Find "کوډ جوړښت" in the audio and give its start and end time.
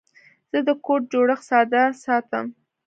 0.85-1.45